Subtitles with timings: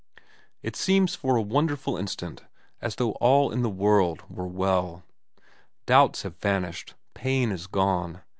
[0.63, 2.41] It seems for a wonderful instant
[2.81, 5.03] as though all in the world were well.
[5.85, 6.95] Doubts have vanished.
[7.13, 8.21] Pain is gone.